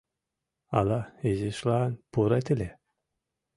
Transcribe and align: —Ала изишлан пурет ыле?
—Ала 0.77 1.01
изишлан 1.29 1.91
пурет 2.11 2.45
ыле? 2.53 2.69